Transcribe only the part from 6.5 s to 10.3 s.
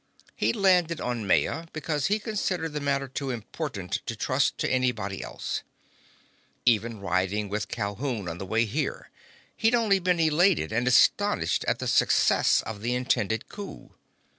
Even riding with Calhoun on the way here, he'd only been